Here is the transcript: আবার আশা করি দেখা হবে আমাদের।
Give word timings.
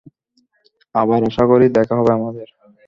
আবার 0.95 1.19
আশা 1.29 1.43
করি 1.51 1.65
দেখা 1.77 1.93
হবে 1.99 2.11
আমাদের। 2.17 2.47